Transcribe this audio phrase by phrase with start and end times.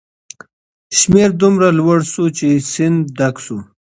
[0.97, 3.57] شمیر دومره لوړ شو چې سیند ډک شو.